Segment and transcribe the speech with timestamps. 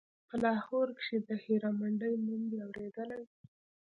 [0.27, 3.21] په لاهور کښې د هيرا منډيي نوم دې اورېدلى.